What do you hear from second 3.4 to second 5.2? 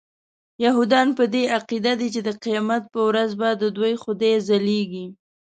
ددوی خدای ځلیږي.